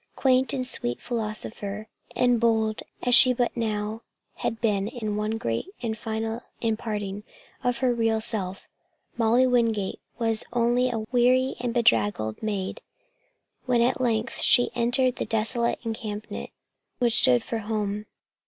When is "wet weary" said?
10.97-11.55